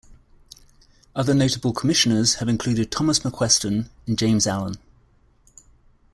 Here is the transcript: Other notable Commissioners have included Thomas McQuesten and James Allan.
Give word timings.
Other 1.15 1.35
notable 1.35 1.73
Commissioners 1.73 2.39
have 2.39 2.49
included 2.49 2.89
Thomas 2.89 3.19
McQuesten 3.19 3.87
and 4.07 4.17
James 4.17 4.47
Allan. 4.47 4.77